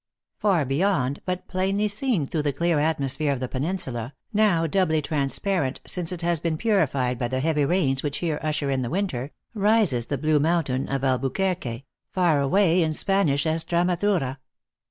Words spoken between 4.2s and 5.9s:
now doubly transparent